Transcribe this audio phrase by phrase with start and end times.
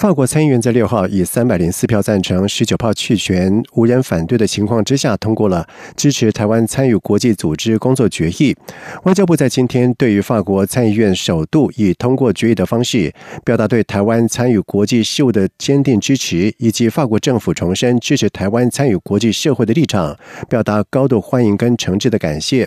[0.00, 8.56] 法国参议院在六号以三百零四票赞成、十九票弃权、无人反对的情况之下，通过了支持台湾参与国际组织工作决议。
[9.02, 13.12] 外交部在今天对于法国参议院首度以通过决议的方式，
[13.44, 20.16] 表达对台湾参与国际事务的坚定支持，以及法国政府重申支持台湾参与国际社会的立场，
[20.48, 22.66] 表达高度欢迎跟诚挚的感谢。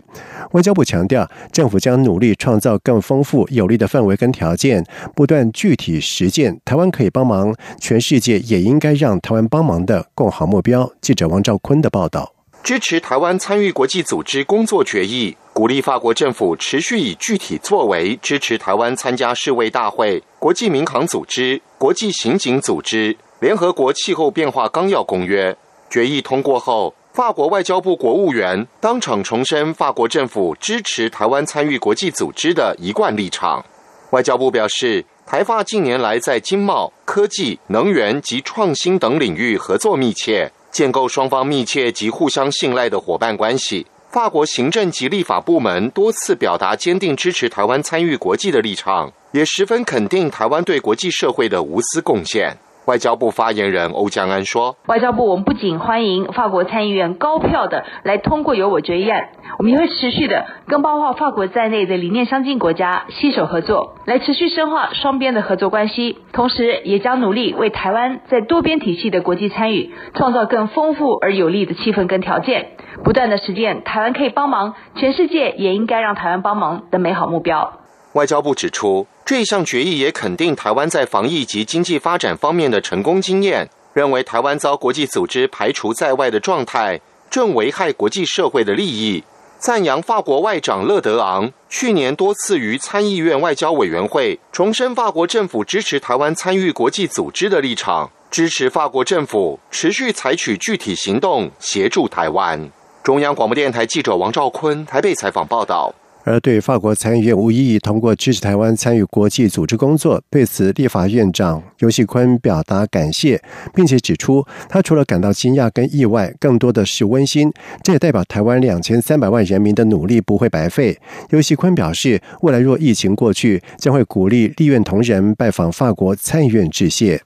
[0.52, 7.23] 外交部强调，政府将努力创造更丰富有利的氛围跟条件，不断具体实践台湾可以帮。
[7.24, 10.92] 帮忙，全世界也应该让台湾帮忙的共好目标。
[11.00, 25.56] 记者王兆坤的报道：支持台湾参与国际组织工作决议，鼓励法国政府持续以具体作为支持台湾参加世卫大会、国际民航组织、国际刑警组织、联合国气候变化纲要公约。
[25.90, 33.64] 决议通过后，法国外交部国务员当场重申法国政府支持台湾参与国际组织的一贯立场。
[34.10, 35.06] 外交部表示。
[35.26, 43.88] 台发近年来在经贸、科技、能源及创新等领域合作密切，建构双方密切及互相信赖的伙伴关系。
[44.12, 52.56] 法国行政及立法部门多次表达坚定支持台湾参与国际的立场，也十分肯定台湾对国际社会的无私贡献。
[52.86, 66.18] 外交部发言人欧江安说：“外交部，我们不仅欢迎法国参议院高票的来通过由我决议案，我们也会持续的跟包括法国在内的理念相近国家携手合作，来持续深化双边的合作关系。
[66.34, 72.72] 同时，也将努力为台湾在多边体系的国际参与创造更丰富而有利的气氛跟条件，
[73.06, 77.80] 不断的实践台湾可以帮忙，全世界也应该让台湾帮忙的美好目标。”
[78.12, 79.08] 外交部指出。
[79.26, 87.00] 这项决议也肯定台湾在防疫及经济发展方面的成功经验，认为台湾遭国际组织排除在外的状态
[87.30, 89.24] 正危害国际社会的利益，
[89.58, 102.70] 赞扬法国外长勒德昂去年多次于参议院外交委员会重申法国政府支持台湾参与国际组织的立场，支持法国政府持续采取具体行动协助台湾。
[103.02, 105.96] 中央广播电台记者王兆坤台北采访报道。
[106.24, 113.42] 而对法国参议院无异议通过支持台湾参与国际组织工作，对此立法院长尤锡坤表达感谢，
[113.74, 117.52] 并且指出，他除了感到惊讶跟意外，更多的是温馨。
[117.84, 120.98] 这也代表台湾两千三百万人民的努力不会白费。
[121.30, 127.22] 尤锡坤表示，未来若疫情过去，将会鼓励立院同仁拜访法国参议院致谢。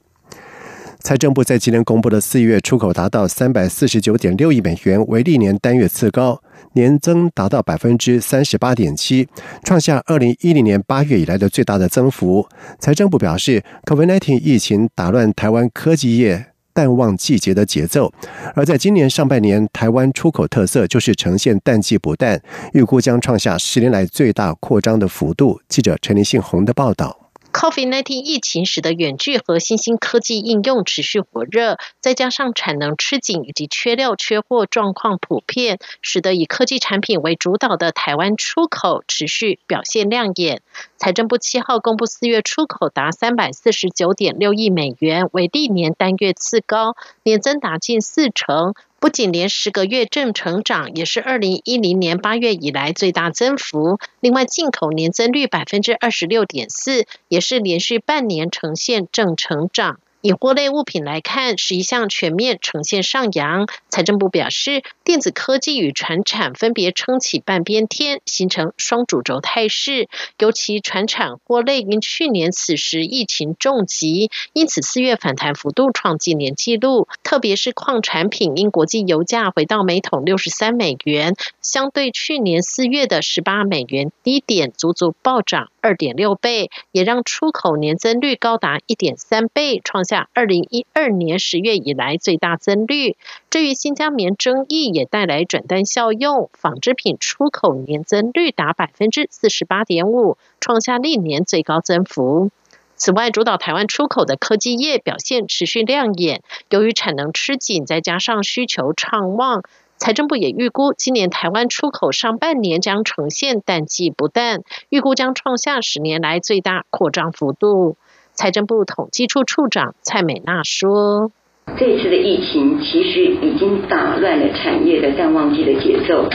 [0.99, 6.41] 财政部在今年公布的四月出口达到三百四十九点六亿美元，为历年单月次高。
[6.73, 9.27] 年增达到百分之三十八点七，
[9.63, 12.47] 创下二零一零年八月以来的最大的增幅。
[12.77, 18.13] 财政部表示，COVID-19 疫情打乱台湾科技业淡旺季节的节奏，
[18.53, 22.39] 而在今年上半年，台湾出口特色就是呈现淡季不淡，
[22.73, 25.59] 预估将创下十年来最大扩张的幅度。
[25.67, 27.16] 记者陈立信宏的报道。
[27.57, 40.61] COVID-19 疫情使得远距和新兴科技应用持续火热，再加上产能吃紧以及缺料缺货状况普遍，使得以科技产品为主导的台湾出口持续表现亮眼。
[40.97, 48.75] 财政部七号公布四月出口达三百四十九点六亿美元，为历年单月次高，年增达近四成。
[48.99, 53.99] 不仅连十个月正成长，也是二零一零年八月以来最大增幅。
[54.19, 59.99] 另外，进口年增率百分之二十六点四，也是连续半年呈现正成长。
[60.21, 63.67] 以货类物品来看，是一项全面呈现上扬。
[63.89, 70.09] 财政部表示，电子科技与船产分别撑起半边天，形成双主轴态势。
[70.39, 77.07] 尤其船产货类因去年此时疫情重疾，因此四月反弹幅度创近年纪录。
[77.23, 93.17] 特别是矿产品，因国际油价回到每桶六十三美元，相对去年四月的十八美元低点，足足暴涨二点六倍，也让出口年增率高达一点三倍，创下二零一二年十月以来最大增率。
[93.51, 102.49] 至于新疆棉争议，也带来转单效用，纺织品出口年增率达百分之四十八点五，创下历年最高增幅。
[102.95, 109.61] 此外，主导台湾出口的科技业表现持续亮眼，由于产能吃紧，再加上需求畅旺，
[109.97, 117.97] 财政部也预估今年台湾出口上半年将呈现淡季不淡，预估将创下十年来最大扩张幅度。
[118.37, 121.31] 财政部统计处处长蔡美娜说
[121.75, 126.29] ：“这次的疫情其实已经打乱了产业的淡旺季的节奏，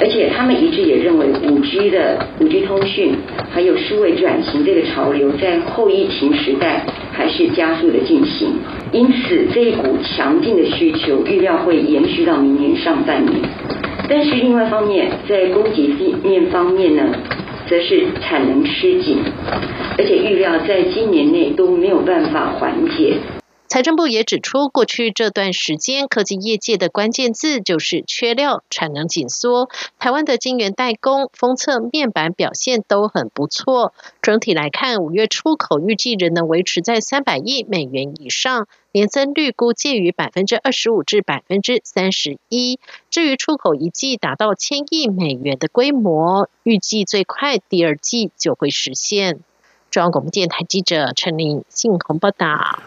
[0.00, 3.14] 而且他们一致也认为，五 G 的五 G 通讯
[3.50, 8.54] 还有数位转型这个潮流，在后疫情时代还是加速的进行。
[8.90, 13.42] 因此，这一股强劲的需求预料会延续到明年上半年。
[14.08, 15.88] 但是另外一方面，在供给
[16.22, 17.12] 面方面呢，
[17.68, 19.22] 则是产能吃紧，
[19.98, 23.18] 而且预料在今年内都没有办法缓解。
[23.68, 29.68] 财政部也指出，过去这段时间，科技业界的关键字就是缺料、产能紧缩。
[29.98, 33.92] 台湾的晶圆代工、封测、面板表现都很不错。
[34.22, 42.80] 整体来看，五月出口预计仍能维持在三百亿美元以上，年增率估介于百分之二十五至百分之三十一。
[43.10, 49.40] 至于出口一季达到千亿美元的规模，预计最快第二季就会实现。
[49.90, 52.78] 中央广播电台记者陈琳信鸿报道。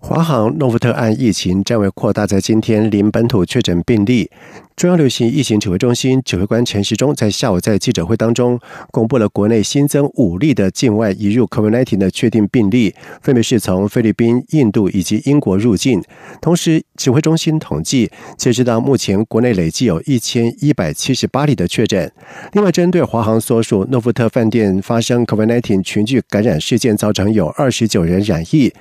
[0.00, 4.30] 华航诺福特案疫情暂未扩大，在今天零本土确诊病例。
[4.76, 8.60] 中央流行疫情指挥中心指挥官陈时中在下午在记者会当中
[8.92, 16.00] 公布了国内新增五例的境外移入 COVID-19 的确定病例，分别是从菲律宾、印度以及英国入境。
[16.40, 22.10] 同时，指挥中心统计，截止到目前，国内累计有一千一百七十八例的确诊。
[22.52, 28.72] 另外，针对华航所属诺福特饭店发生 COVID-19 群聚感染事件，造成有二十九人染疫。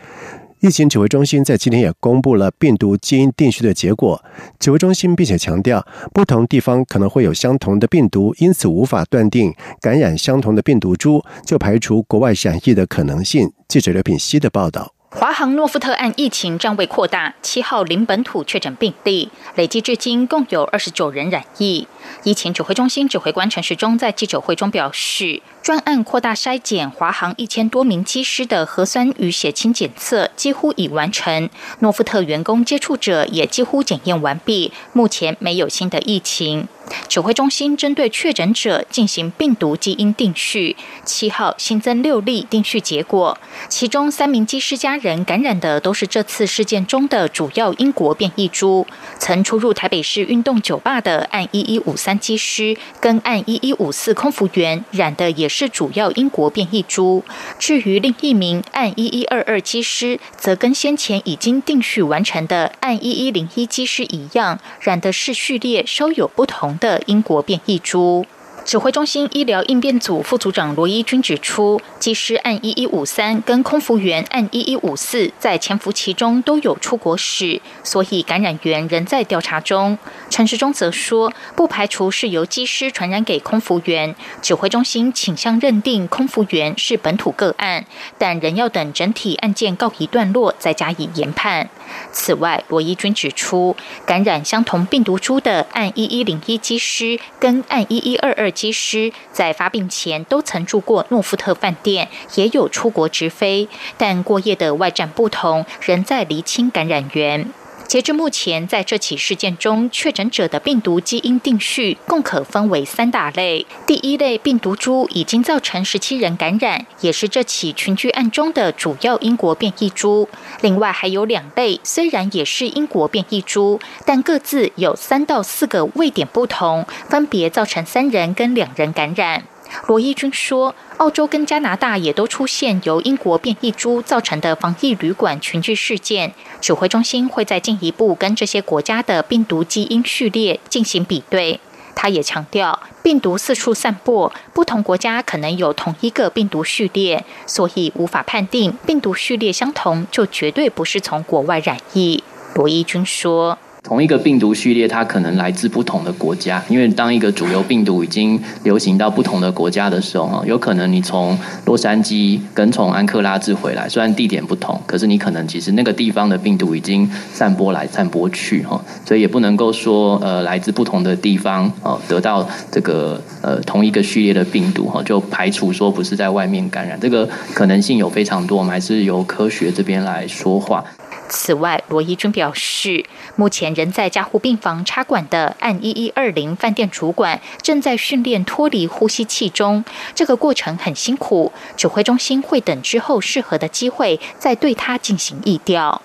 [0.59, 4.23] 疫情指挥中心在今天也公布了病毒基因定序的结果。
[4.59, 13.51] 指挥中心并且强调，不同地方可能会有相同的病毒，因此无法断定感染相同的病毒株就排除国外染疫的可能性。
[13.67, 14.93] 记者刘品希的报道。
[15.09, 21.87] 华航诺夫特案疫情暂未扩大，七号零本土确诊病例，累计至今共有二十九人染疫。
[22.23, 31.49] 疫情指挥中心指挥官陈时中在记者会中表示，专案扩大筛检华航一千多名机师的核酸与血清检测几乎已完成，
[31.79, 36.67] 诺夫特员工接触者也几乎检验完毕，目前没有新的疫情。
[37.09, 43.37] 指挥中心针对确诊者进行病毒基因定序，七号新增六例定序结果，
[43.67, 48.87] 其中三名机师家人感染的都是这次事件中的主要英国变异株。
[49.19, 57.25] 曾出入台北市运动酒吧的案一一五三机师跟案一一五四空服员染的也是主要英国变异株。
[57.59, 66.67] 至于另一名案一一二二机师，则跟先前已经定序完成的案一一零一机师一样，染的是序列稍有不同。
[66.77, 68.25] 的英国变异株。
[68.67, 79.97] 指挥中心医疗应变组副组长罗一军指出，机师按一一五三跟空服员按一一五四在潜伏期中都有出国史，所以感染源仍在调查中。
[80.29, 84.13] 陈时中则说，不排除是由机师传染给空服员。
[84.41, 87.85] 指挥中心倾向认定空服员是本土个案，
[88.17, 91.69] 但仍要等整体案件告一段落再加以研判。
[92.11, 93.75] 此外，罗伊军指出，
[94.05, 103.67] 感染相同病毒株的案一一零一机师跟案一一二二机师，在发病前都曾住过诺富特饭店，也有出国直飞，
[103.97, 107.51] 但过夜的外站不同，仍在厘清感染源。
[107.87, 113.65] 截至目前，在这起事件中，确诊者的病毒基因定序共可分为三大类。
[113.85, 120.27] 第一类病毒株已经造成十七人感染，也是这起群聚案中的主要英国变异株。
[120.59, 129.45] 另外还有两类，虽然也是英国变异株，但各自有三到四个位点不同，分别造成三人跟两人感染。
[129.87, 136.33] 罗伊军说，澳洲跟加拿大也都出现由英国变异株造成的防疫旅馆群聚事件。
[136.59, 141.59] 指挥中心会再进一步跟这些国家的病毒基因序列进行比对。
[141.95, 152.23] 他也强调，病毒四处散播，不同国家可能有同一个病毒序列，所以无法判定病毒序列相同就绝对不是从国外染疫。
[152.55, 153.57] 罗伊军说。
[153.87, 180.83] 同一个病毒序列，它可能来自不同的国家，因为当一个主流病毒已经流行到不同的国家的时候，哈，有可能你从洛杉矶跟从安克拉治回来，虽然地点不同，可是你可能其实那个地方的病毒已经散播来散播去，哈，所以也不能够说，呃，来自不同的地方，哦，得到这个呃同一个序列的病毒，哈，就排除说不是在外面感染，这个可能性有非常多，我们还是由科学这边来说话。
[181.29, 183.05] 此外，罗伊军表示，
[183.35, 189.83] 目前仍在加护病房插管的按一一二零饭店主管正在训练脱离呼吸器中，
[190.15, 191.51] 这个过程很辛苦。
[191.75, 196.01] 指挥中心会等之后适合的机会再对他进行议调。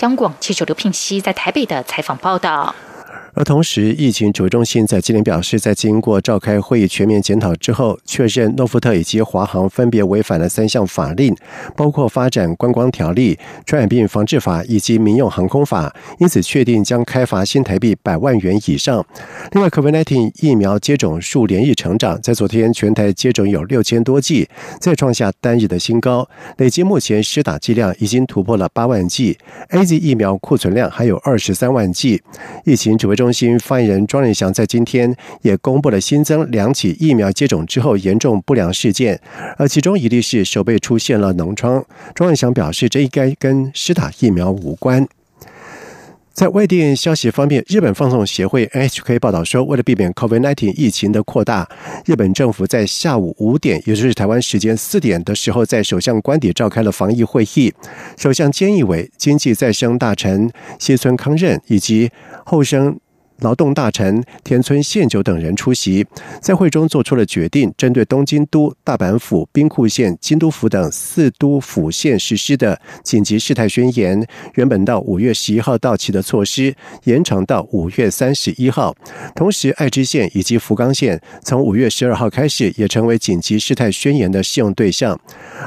[0.00, 2.74] 央广记者刘聘熙在台北的采访报道。
[3.36, 11.36] 而同时，疫情指挥中心在今年表示，在经过召开会议全面检讨之后，确认诺富特以及华航分别违反了三项法令，
[11.74, 13.36] 包括发展观光条例、
[13.66, 19.04] 传染病防治法以及民用航空法，因此确定将开罚新台币百万元以上。
[19.50, 24.48] 另外，COVID-19 疫苗接种数连日成长，在昨天全台接种有六千多剂，
[24.80, 29.36] 再创下单日的新高，累计目前施打剂量已经突破了八万剂
[29.70, 32.22] ，A Z 疫苗库存量还有二十三万剂。
[32.64, 33.23] 疫情指挥中。
[33.24, 39.18] 中心发言人庄仁祥在今天也公布了新增两起疫苗接种之后严重不良事件，
[39.56, 41.82] 而其中一例是手背出现了脓疮。
[42.14, 45.08] 庄仁祥表示，这应该跟施打疫苗无关。
[46.34, 51.66] 在外电消息方面，日本放送协会 NHK 报道说，为了避免 COVID-19 疫情的扩大，
[52.04, 57.72] 日本政府在下午五点，也就是台湾时间四点的时候，在首相官邸召开了防疫会议。
[58.18, 62.10] 首相菅义伟、经济再生大臣西村康任以及
[62.44, 62.98] 后生。
[63.40, 66.06] 劳动大臣田村宪久等人出席，
[66.40, 76.74] 在会中做出了决定，针对东京都、大阪府、兵库县、京都府等四都府县实施的紧急事态宣言，原本到五月十一号到期的措施，
[77.04, 78.94] 延长到五月三十一号。
[79.34, 85.18] 同时，爱知县以及福冈县从五月十二号开始，也成为紧急事态宣言的适用对象。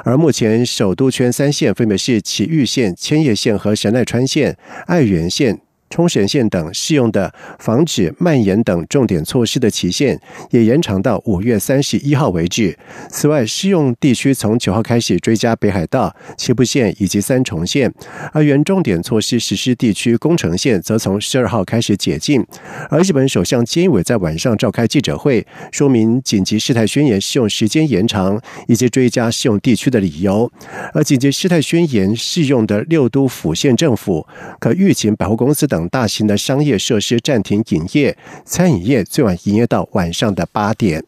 [0.03, 4.57] 而目前首都圈三县分别是埼玉县、千叶县和神奈川县、
[4.87, 5.59] 爱媛县。
[5.89, 10.19] 冲绳县等适用的防止蔓延等重点措施的期限
[10.51, 12.77] 也延长到五月三十一号为止。
[13.09, 17.93] 此外，适用地区从九号开始追加北海道、岐阜县以及三重县，
[18.33, 22.45] 而原重点措施实施地区宫城县则从十二号开始解禁。
[22.89, 30.51] 而日本首相菅义伟在晚上召开记者会，说明紧急事态宣言适用时间延长以及追加适用地区的理由。
[30.93, 34.27] 而紧急事态宣言适用的六都府县政府
[34.59, 35.76] 可预请百货公司等。
[35.77, 41.03] 等大型的商业设施暂停营业，餐饮业最晚营业到晚上的八点。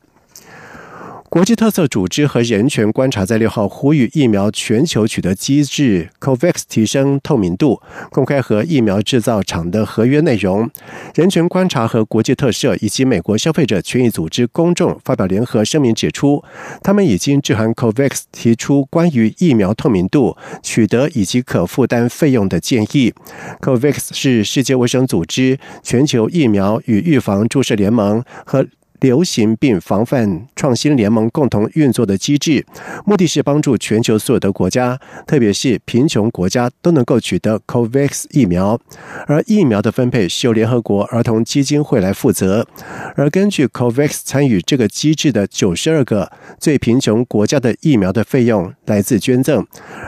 [1.30, 10.68] 国际特色组织和人权观察在六号呼吁疫苗全球取得机制 COVAX 提升透明度，公开和疫苗制造厂的合约内容。
[11.14, 16.44] 人权观察和国际特赦以及美国消费者权益组织公众发表联合声明，指出
[16.82, 23.14] 他们已经致函 COVAX 提出关于疫苗透明度、取得以及可负担费用的建议。
[23.62, 28.66] COVAX 是世界卫生组织全球疫苗与预防注射联盟和。
[29.00, 32.66] 流行病防范创新联盟共同运作的机制，
[33.06, 38.80] 目的是帮助全球所有的国家，特别是贫穷国家，都能够取得 COVAX 疫苗。
[39.28, 42.68] 而疫苗的分配是由联合国儿童基金会来负责。
[43.16, 49.66] 而根据 COVAX 参与这个机制的九十二个最贫穷国家的疫苗的费用来自捐赠。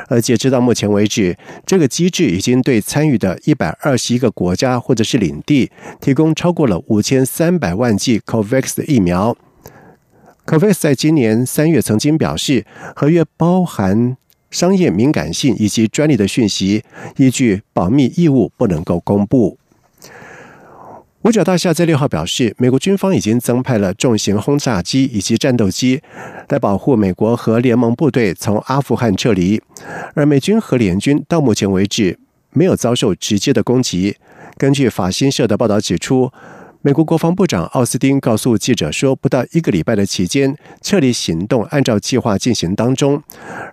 [0.09, 5.71] 而截止到目前为止，这个机制已经对参与的一百二十一个国家或者是领地
[6.01, 8.80] 提供超过了五千三百万剂 COVAX。
[8.85, 9.35] 疫苗
[10.45, 14.17] ，COVAX 在今年三月曾经表示，合约包含
[14.49, 16.83] 商业敏感性以及专利的讯息，
[17.17, 19.57] 依据保密义务不能够公布。
[21.21, 26.01] 五角大厦在六号表示，美国军方已经增派了重型轰炸机以及战斗机，
[26.49, 29.61] 来保护美国和联盟部队从阿富汗撤离，
[30.15, 32.17] 而美军和联军到目前为止
[32.49, 34.17] 没有遭受直接的攻击。
[34.57, 36.31] 根据法新社的报道指出。
[36.83, 43.21] 美国国防部长奥斯汀告诉记者说：“不到一个礼拜的期间，撤离行动按照计划进行当中。”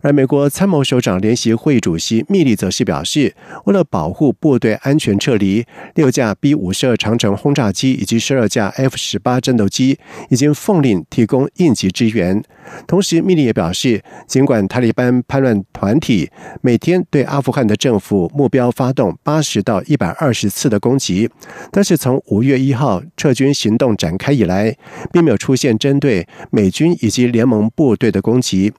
[0.03, 3.35] 而美国参谋首长联席会议主席密利则是表示，
[3.65, 9.99] 为了保护部队安全撤离，六架 B 五十二长城轰炸机以及十二架 F 十八战斗机
[10.29, 12.45] 已经奉令提供应急支援。
[12.87, 21.31] 同时，密利也表示，尽管塔利班叛乱团体每天对阿富汗的政府目标发动八十到一百二十次的攻击，
[21.73, 22.98] 但是从五月一号。
[23.17, 24.77] 撤军行动展开以来，
[25.13, 28.73] 并没有出现针对美军以及联盟部队的攻击。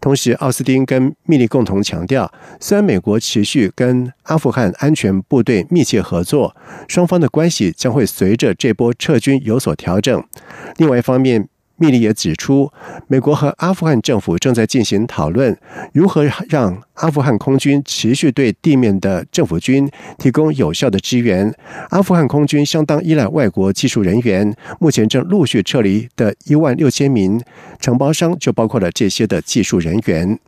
[0.00, 6.54] 同时，奥斯汀跟密利共同强调，虽然美国持续跟阿富汗安全部队密切合作，
[6.88, 10.22] 双方的关系将会随着这波撤军有所调整。
[10.76, 12.72] 另外一方面，密利也指出，
[13.06, 15.56] 美国和阿富汗政府正在进行讨论，
[15.92, 21.52] 如何让阿富汗空军持续对地面的政府军提供有效的支援。
[21.90, 27.40] 阿富汗空军相当依赖外国技术人员，目前正陆续撤离的一万六千名
[27.80, 30.38] 承包商就包括了这些的技术人员。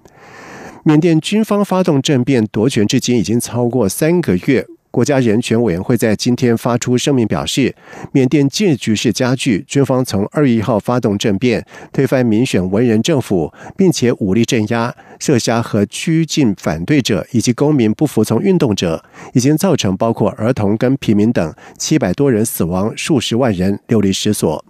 [0.85, 4.67] 缅甸军方发动政变夺权至今已经超过三个月。
[4.99, 7.73] 国家人权委员会在今天发出声明表示，
[8.11, 24.65] 缅甸近局势加剧，军方从二月一号发动政变，推翻民选文人政府，并且武力镇压、射杀和拘禁反对者以及公民不服从运动者，已经造成包括儿童跟平民等七百多人死亡，数十万人流离失所。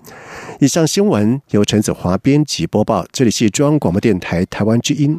[0.61, 5.19] 以上新闻由陈子华编辑播报，这里是中央广播电台台湾之音。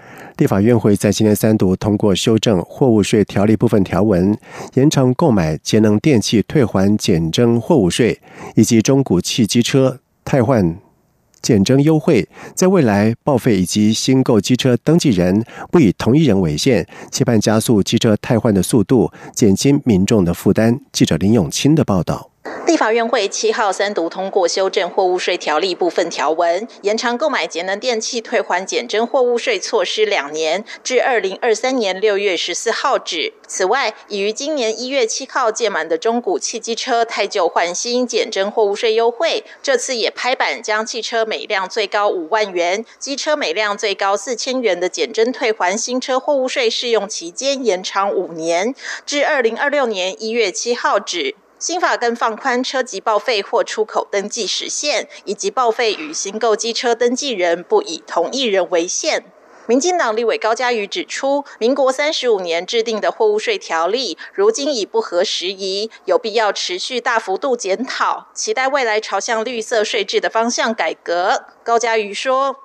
[0.41, 4.35] 立法院会在今天三读通过修正货物税条例部分条文，
[4.73, 8.19] 延长购买节能电器退还减征货物税，
[8.55, 10.75] 以及中古汽机车汰换
[11.43, 20.79] 减征优惠，在未来报废以及新购机车登记人不以同一人为限，期盼加速机车汰换的速度，减轻民众的负担。
[20.91, 22.30] 记者林永清的报道。
[22.65, 33.33] 立法院会七号三读通过修正货物税条例部分条文，延长购买节能电器退还减征货物税措施两年，至二零二三年六月十四号止。
[33.45, 48.73] 此外，已于今年一月七号届满的中古汽机车汰旧换新减征货物税优惠，这次也拍板将汽车每辆最高五万元、机车每辆最高四千元的减征退还新车货物税适用期间延长五年，
[49.05, 51.35] 至二零二六年一月七号止。
[51.61, 59.25] 新法更放宽车籍报废或出口登记时限，以及报废与新购机车登记人不以同一人为限。
[59.67, 71.45] 民进党立委高嘉瑜指出，民国三十五年制定的货物税条例，如今已不合时宜，有必要持续大幅度检讨，期待未来朝向绿色税制的方向改革。
[71.63, 72.55] 高嘉瑜说。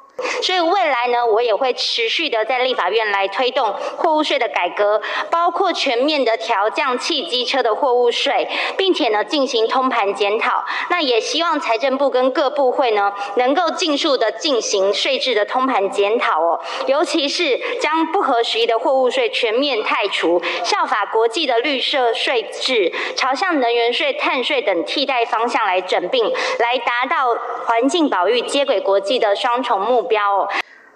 [0.42, 10.64] 所以未来呢，我也会持续的在立法院来推动货物税的改革，包括全面的调降汽机车的货物税，并且呢进行通盘检讨。
[10.88, 27.34] 那也希望财政部跟各部会呢，能够尽速的进行税制的通盘检讨哦，尤其是将不合时宜的货物税全面汰除，效法国际的绿色税制，朝向能源税、碳税等替代方向来整并，来达到
[27.66, 30.05] 环境保育、接轨国际的双重目。
[30.06, 30.48] 标哦。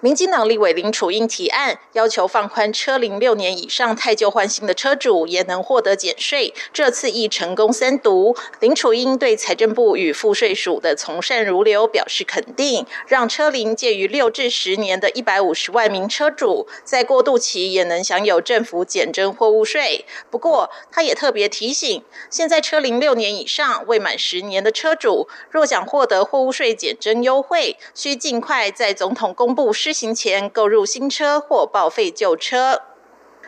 [0.03, 6.55] 民进党立委林楚英提案，要求放宽车龄六年以上太旧换新的车主也能获得减税。
[6.73, 20.07] 这次亦成功三读，林楚英对财政部与赋税署的从善如流表示肯定，让车龄介于六至十年的一百五十万名车主，在过渡期也能享有政府减征货物税。
[20.31, 32.81] 不过，他也特别提醒，现在车龄六年以上未满十年的车主，若想获得货物税减征优惠，需尽快在总统公布施行前购入新车或报废旧车。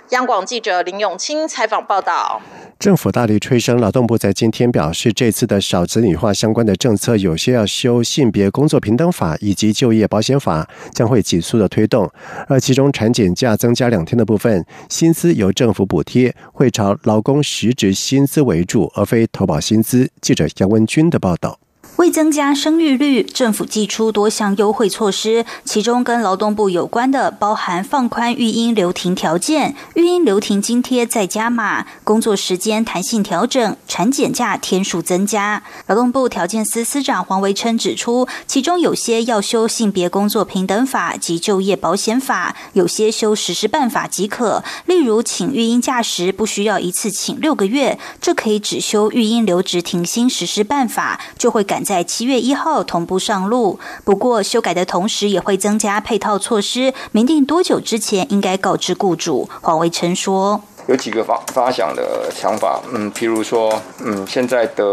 [0.09, 2.43] 央广记者林永清采访报道。
[2.81, 12.11] 政府大力催生，劳动部在今天表示，这次的少子女化相关的政策，有些要修性别工作平等法以及就业保险法，将会急速的推动。
[12.49, 20.11] 而其中产检假增加两天的部分，薪资由政府补贴，会朝劳工实质薪资为主，而非投保薪资。
[20.21, 21.61] 记者杨文军的报道。
[21.97, 35.63] 为增加生育率，政府寄出多项优惠措施，其中跟劳动部有关的，包含放宽育婴留停条件、育婴留停津贴再加码、工作时间弹性调整、产检假天数增加。
[35.87, 44.65] 劳动部条件司司长黄维琛指出，其中有些要修性别工作平等法及就业保险法，有些修实施办法即可。
[44.87, 52.03] 例如，请育婴假时不需要一次请六个月，这可以只修育婴留职停薪实施办法，就会赶在。
[52.13, 59.49] 七月一号同步上路，不过修改的同时也会增加配套措施，明定多久之前应该告知雇主。
[59.63, 63.73] 黄维琛说：“有几个发发想的想法，嗯，譬如说，
[64.05, 64.85] 嗯，现在的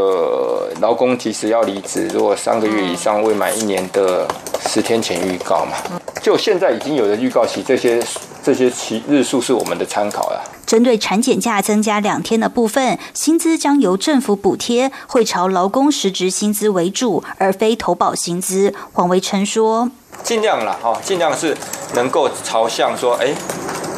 [0.80, 4.26] 劳工即使要离职，如果三个月以上未满一年的
[4.68, 5.78] 十天前预告嘛，
[6.22, 8.02] 就现在已经有的预告期，这些
[8.42, 18.72] 这些期日数是我们的参考呀。”针对产检假增加两天的部分，薪资将由政府补贴，会朝劳工实职薪资为主，而非投保薪资。
[18.94, 19.90] 黄维琛说
[20.22, 21.58] ：“尽量啦，哈，尽量是
[21.96, 23.34] 能够朝向说，哎，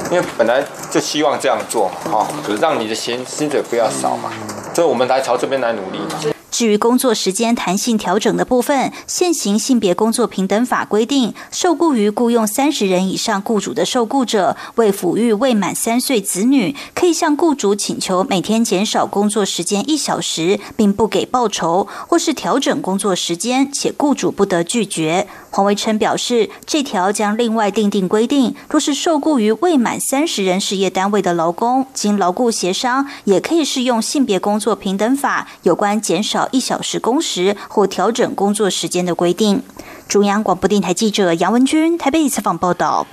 [0.10, 4.32] 因为本来就希望这样做嘛，哈，就是让你的薪薪水不要少嘛，
[4.74, 25.28] 所以我们来朝这边来努力嘛。”至于工作时间弹性调整的部分，现行性别工作平等法规定，受雇于雇佣三十人以上雇主的受雇者，为抚育未满三岁子女，可以向雇主请求每天减少工作时间一小时，并不给报酬，或是调整工作时间，且雇主不得拒绝。
[25.52, 39.62] 黄维琛表示，这条将另外订定规定，若是受雇于未满三十人事业单位的劳工，经劳雇协商，也可以适用性别工作平等法有关减少一小时工时或调整工作时间的规定。
[40.08, 43.06] 中央广播电台记者杨文君台北采访报道。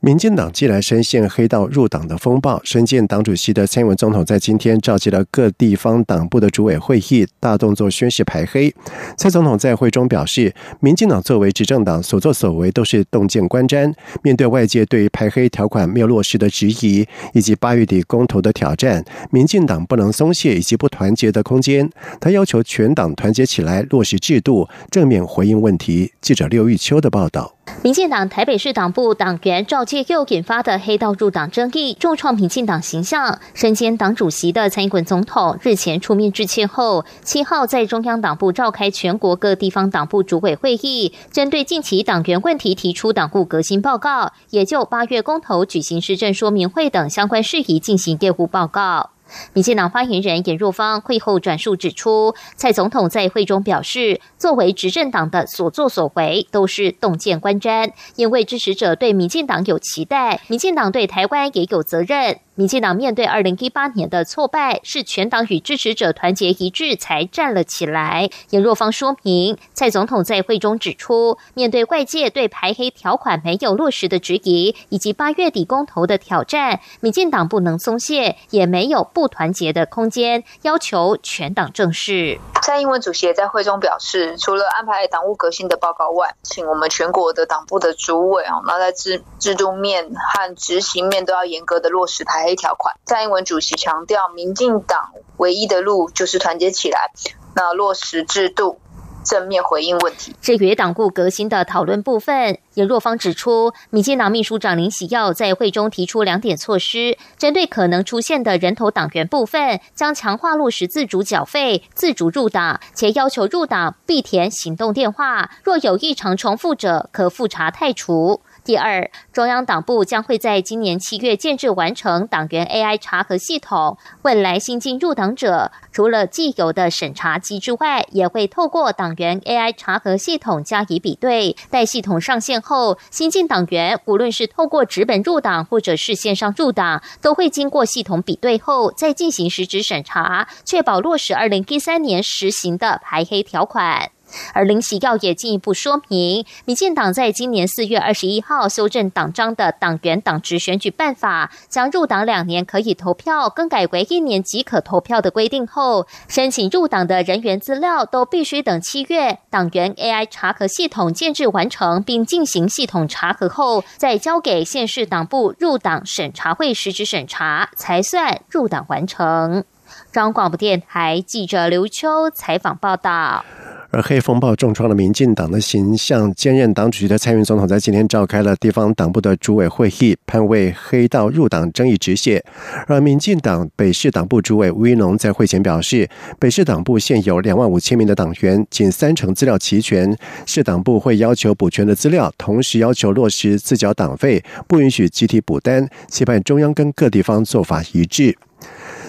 [0.00, 8.72] 民进党既然深陷黑道入党的风暴，身兼党主席的蔡英文总统在今天召集了各地方党部的主委会议，大动作宣誓排黑。
[9.16, 13.92] 蔡总统在会中表示，民进党作为执政党，所作所为都是洞见观瞻。
[14.22, 21.90] 面对外界对于排黑条款没有落实的质疑，以及八月底公投的挑战，民进党不能松懈以及不团结的空间。
[22.20, 26.12] 他要求全党团结起来，落实制度，正面回应问题。
[26.20, 27.57] 记者刘玉秋的报道。
[27.82, 33.38] 民进党台北市党部党员赵介佑引发的黑道入党争议，重创民进党形象。
[33.54, 49.10] 身兼党主席的蔡英文总统日前出面致歉后，七号在中央党部召开全国各地方党部主委会议，针对近期党员问题提出党部革新报告，也就八月公投举行施政说明会等相关事宜进行业务报告。
[49.52, 62.40] 民进党发言人严若芳会后转述指出，蔡总统在会中表示，作为执政党的所作所为都是洞见观瞻，因为支持者对民进党有期待，民进党对台湾也有责任。
[62.58, 68.30] 民进党面对二零一八年的挫败，是全党与支持者团结一致才站了起来。
[68.50, 82.40] 严若芳说明，蔡总统在会中指出，面对外界对排黑条款没有落实的质疑，以及八月底公投的挑战，民进党不能松懈，也没有不团结的空间，要求全党正视。
[82.60, 92.47] 蔡英文主席也在会中表示，除了安排党务革新的报告外，请我们全国的党部的主委啊，那在制制度面和执行面都要严格的落实排。
[92.50, 97.10] 一条款，蔡英文主席强调，民进党唯一的路就是团结起来，
[97.54, 98.78] 那落实制度，
[99.24, 100.34] 正面回应问题。
[100.40, 118.40] 至于党部革新的讨论部分，严若芳指出，民进党秘书长林喜耀在会中提出两点措施，针对可能出现的人头党员部分，将强化落实自主缴费、自主入党，且要求入党必填行动电话，若有异常重复者，可复查汰除。
[118.68, 123.96] 第二，中央党部将会在今年七月建制完成党员 AI 查核系统。
[124.20, 131.56] 未来新进入党者，除了既有的审查机制外，也会透过党员 AI 查核系统加以比对。
[131.70, 144.10] 待系统上线后，新进党员无论是透过纸本入党，或者是线上入党，都会经过系统比对后再进行实质审查，确保落实二零一三年实行的排黑条款。
[144.52, 169.64] 而林喜耀也进一步说明，民进党在今年四月二十一号修正党章的党员党职选举办法，将入党两年可以投票更改为一年即可投票的规定后，申请入党的人员资料都必须等七月党员 AI 查核系统建制完成并进行系统查核后，再交给县市党部入党审查会实质审查，才算入党完成。
[170.12, 173.44] 中央广播电台记者刘秋采访报道。
[173.90, 182.44] 而黑风暴重创了民进党的形象，兼任党主席的蔡英文总统在今天召开了地方党部的主委会议，盼为黑道入党争议止血。
[182.86, 186.06] 而民进党北市党部主委吴一农在会前表示，
[186.38, 198.36] 北市党部现有两万五千名的党员，仅三成资料齐全，市党部会要求补全的资料，同时要求落实自缴党费，不允许集体补单，期盼中央跟各地方做法一致。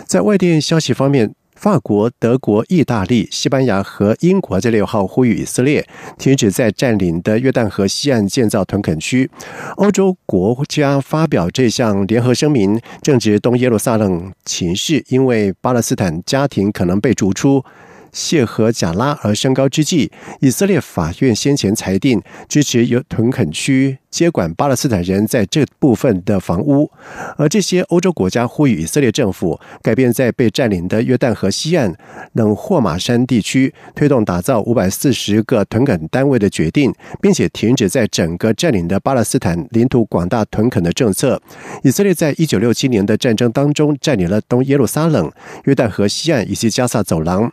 [0.06, 1.36] 在外电消息方面。
[1.60, 5.86] 法国、德国、意大利、西班牙和英国这六号呼吁以色列
[6.18, 9.30] 停止在占领的约旦河西岸建造屯垦区。
[9.76, 17.66] 欧洲国家发表这项联合声明，正值东耶路撒冷情势因为巴勒斯坦家庭可能被逐出。
[18.12, 26.90] 谢和贾拉而升高之际，以色列法院先前裁定支持由屯垦区接管巴勒斯坦人在这部分的房屋，
[27.38, 31.94] 而这些欧洲国家呼吁以色列政府改变在被占领的约旦河西岸
[32.34, 41.42] 冷霍马山地区推动打造五百四十个屯垦单位的决定，并且停止在整个占领的巴勒斯坦领土广大屯垦的政策。
[41.84, 45.32] 以色列在一九六七年的战争当中占领了东耶路撒冷、
[45.66, 47.52] 约旦河西岸以及加萨走廊。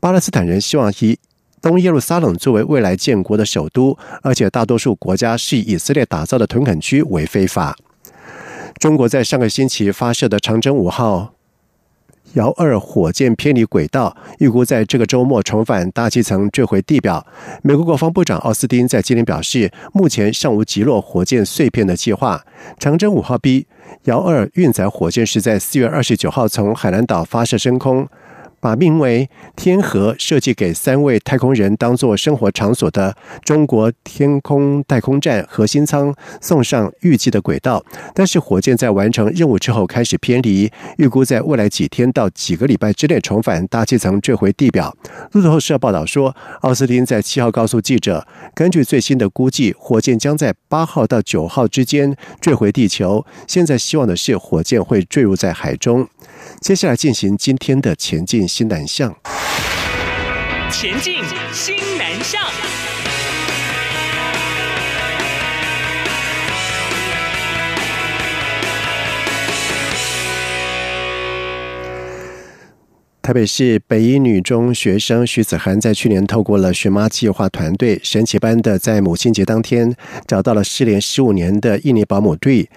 [0.00, 1.18] 巴勒斯坦人希望以
[1.64, 7.74] 东耶路撒冷作为未来建国的首都，而且大多数国家是以以色列打造的屯垦区为非法。
[8.78, 11.32] 中国在上个星期发射的长征五号
[12.34, 17.26] 遥二火箭偏离轨道，预估在这个周末重返大气层坠回地表。
[17.62, 22.44] 美国国防部长奥斯汀在今天表示，目前尚无击落火箭碎片的计划。
[22.78, 23.66] 长征五号 B
[24.02, 28.06] 遥二运载火箭是在四月二十九号从海南岛发射升空。
[28.64, 44.96] 把名为“天河”设计给三位太空人当做生活场所的中国天空太空站核心舱送上预计的轨道，但是火箭在完成任务之后开始偏离，预估在未来几天到几个礼拜之内重返大气层坠回地表。
[45.32, 53.26] 路透社报道说，奥斯汀在七号告诉记者，根据最新的估计，火箭将在八号到九号之间坠回地球。
[53.46, 56.08] 现在希望的是火箭会坠入在海中。
[56.60, 59.12] 接下来进行今天的前进新南向。
[60.70, 61.14] 前进
[61.52, 62.40] 新南向。
[73.20, 79.96] 台北市北一女中学生徐子涵在去年透过了学妈计划团队，神奇般的在母亲节当天
[80.28, 82.68] 找到了失联十五年的印尼保姆队。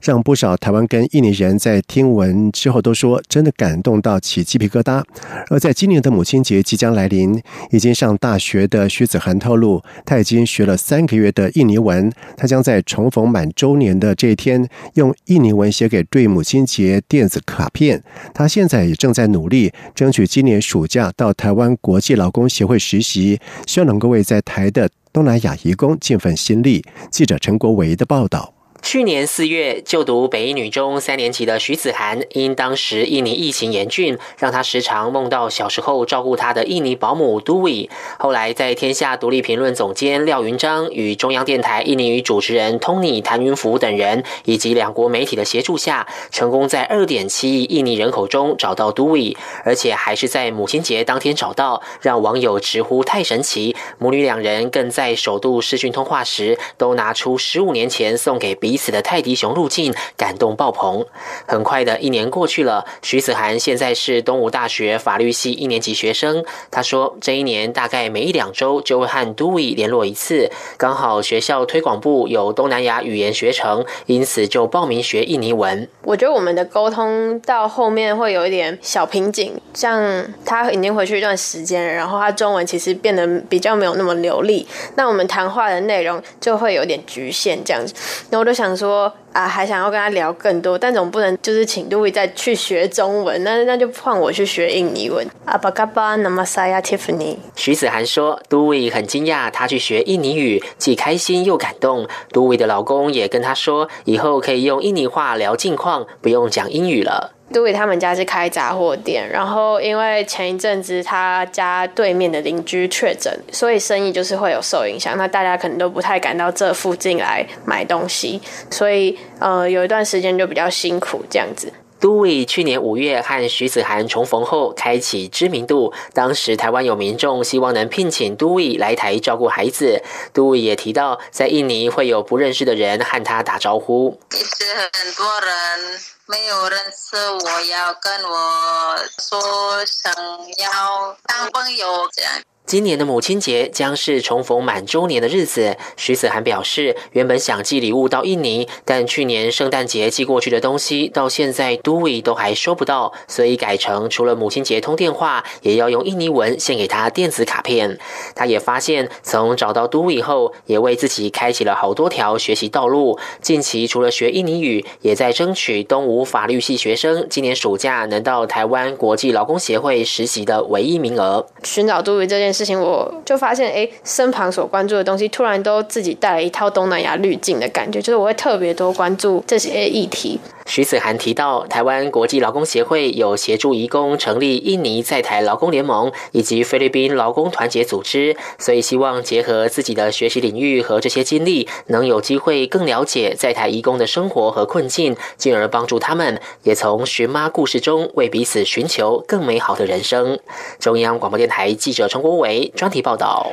[0.00, 5.02] 让不少台湾跟印尼人在听闻之后都说，真的感动到起鸡皮疙瘩。
[5.50, 18.02] 而在今年的母亲节即将来临，已经上大学的徐子涵透露，他已经学了三个月的印尼文，他将在重逢满周年的这一天，用印尼文写给对母亲节电子卡片。
[18.34, 26.84] 他现在也正在努力争取今年暑假到台湾国际劳工协会实习，希望能够为在台的东南亚移工尽份心力。
[27.10, 28.55] 记者陈国维的报道。
[28.86, 37.90] 去年四月就读北一女中三年级的徐子涵，因当时印尼疫情严峻，让她时常梦到小时候照顾她的印尼保姆 Dewey。
[38.16, 53.74] 后来在天下独立评论总监廖云章与中央电台印尼语主持人 Tony 谭云福等人，以及两国媒体的协助下，成功在二点七亿印尼人口中找到 Dewey，而且还是在母亲节当天找到，让网友直呼太神奇。
[53.98, 61.04] 母女两人更在首度视讯通话时，都拿出十五年前送给彼 此的泰迪熊入境，感动爆棚。
[61.46, 66.44] 很快的一年过去了，徐子涵现在是东吴大学法律系一年级学生。
[66.70, 75.88] 他说，这一年大概每一两周就会和 Dewey 联络一次，刚好学校推广部有东南亚语言学程，因此就报名学印尼文。
[76.02, 87.94] 我觉得我们的沟通到后面会有一点小瓶颈，像他已经回去一段时间，然后他中文其实变得比较没有那么流利，那我们谈话的内容就会有点局限这样子。
[88.30, 95.24] 那我就想想说啊，还想要跟他聊更多，但总不能就是请杜伟再去学中文，那那就换我去学印尼文。
[95.44, 97.36] 阿巴嘎巴那么塞亚 Tiffany。
[97.54, 102.08] 徐子涵说，杜伟很惊讶，他去学印尼语，既开心又感动。
[102.32, 107.35] 杜伟的老公也跟他说，以后可以用印尼话聊近况，不用讲英语了。
[107.52, 115.16] 杜伟他们家是开杂货店，然后因为前一阵子他家对面的邻居确诊，所以生意就是会有受影响。
[115.16, 121.72] 那大家可能都不太敢到这附近来买东西，所以呃有一段时间就比较辛苦这样子。
[121.98, 125.94] 都伟去年五月和徐子涵重逢后，开启知名度。
[126.12, 130.02] 当时台湾有民众希望能聘请都伟来台照顾孩子，
[130.34, 134.20] 都伟也提到，在印尼会有不认识的人和他打招呼。
[134.28, 140.12] 其实很多人没有认识我，要跟我说想
[140.58, 142.32] 要当朋友这样。
[142.66, 145.76] 今年的母亲节将是重逢满周年的日子。
[145.96, 158.00] 徐子涵表示，原本想寄礼物到印尼，但去年圣诞节寄过去的东西，到现在 Dewey 都还收不到，所以改成除了母亲节通电话，也要用印尼文献给他电子卡片。
[158.34, 163.16] 他也发现，从找到都伟后，也为自己开启了好多条学习道路。
[163.40, 171.46] 近期除了学印尼语，也在争取东吴法律系学生今年暑假能到台湾国际劳工协会实习的唯一名额。
[171.62, 180.40] 寻找都伟这件事情，我就发现，哎，身旁所关注的东西，突然都自己带了一套东南亚滤镜的感觉，就是我会特别多关注这些议题。
[180.66, 200.38] 徐子涵提到，台湾国际劳工协会有协助移工成立印尼在台劳工联盟以及菲律宾劳工团结组织，所以希望结合自己的学习领域和这些经历，能有机会更了解在台移工的生活和困境，进而帮助他们，也从寻妈故事中为彼此寻求更美好的人生。
[200.80, 203.52] 中央广播电台记者陈国伟专题报道。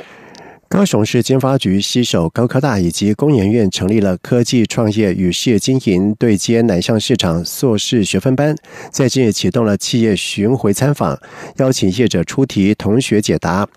[0.74, 8.56] 高雄市经发局携手高科大以及工研院成立了科技创业与事业经营对接南向市场硕士学分班，
[8.90, 11.16] 在近日启动了企业巡回参访，
[11.58, 13.68] 邀请业者出题，同学解答。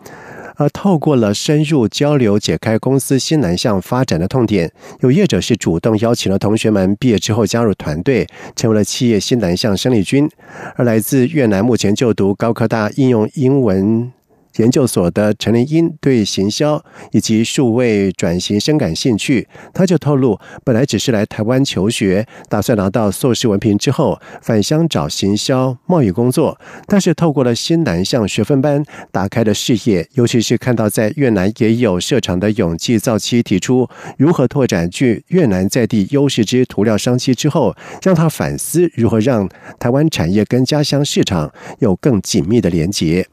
[0.55, 4.71] 而透过了深入交流，解开公司新南向发展的痛点。
[5.01, 10.27] 有业者是主动邀请了同学们毕业之后加入团队，成为了企业新南向生力军。
[10.75, 14.11] 而来自越南目前就读高科大应用英文。
[14.57, 26.59] 研究所的陈林英对行销以及数位转型深感兴趣，他就透露，本来只是来台湾求学，打算拿到硕士文凭之后返乡找行销贸易工作。
[26.87, 43.27] 但是透过了新南向学分班，打开了视野，尤其是看到在越南也有设厂的永济造漆，提出如何拓展具越南在地优势之涂料商机之后，让他反思如何让台湾产业跟家乡市场有更紧密的连结。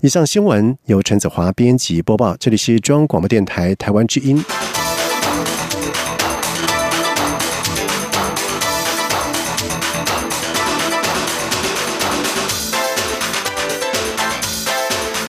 [0.00, 0.53] 以上新闻
[0.86, 4.44] 由陈子华编辑播报，这里是中央广播电台台湾之音。